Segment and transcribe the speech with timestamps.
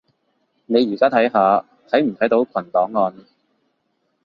[0.65, 3.23] 你而家睇下睇唔睇到群檔案